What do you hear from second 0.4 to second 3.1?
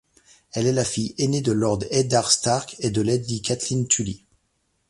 Elle est la fille aînée de lord Eddard Stark et de